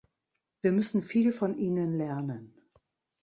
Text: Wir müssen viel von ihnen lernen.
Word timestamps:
Wir 0.61 0.71
müssen 0.71 1.03
viel 1.03 1.31
von 1.31 1.59
ihnen 1.59 1.95
lernen. 1.95 2.55